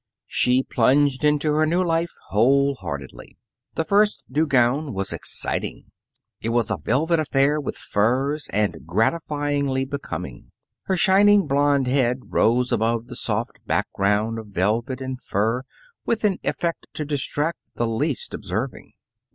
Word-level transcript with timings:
She 0.25 0.63
plunged 0.63 1.23
into 1.23 1.53
her 1.53 1.67
new 1.67 1.83
life 1.83 2.09
whole 2.29 2.73
heartedly. 2.73 3.37
The 3.75 3.83
first 3.83 4.23
new 4.27 4.47
gown 4.47 4.95
was 4.95 5.13
exciting. 5.13 5.91
It 6.41 6.49
was 6.49 6.71
a 6.71 6.77
velvet 6.77 7.19
affair 7.19 7.61
with 7.61 7.77
furs, 7.77 8.47
and 8.51 8.87
gratifyingly 8.87 9.85
becoming. 9.87 10.53
Her 10.85 10.97
shining 10.97 11.45
blond 11.45 11.85
head 11.85 12.17
rose 12.33 12.71
above 12.71 13.05
the 13.05 13.15
soft 13.15 13.59
background 13.67 14.39
of 14.39 14.47
velvet 14.47 15.01
and 15.01 15.21
fur 15.21 15.65
with 16.03 16.23
an 16.23 16.39
effect 16.43 16.87
to 16.95 17.05
distract 17.05 17.59
the 17.75 17.85
least 17.85 18.33
observing. 18.33 18.93